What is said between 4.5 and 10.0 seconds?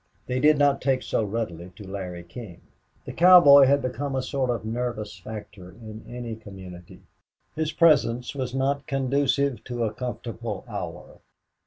nervous factor in any community; his presence was not conducive to a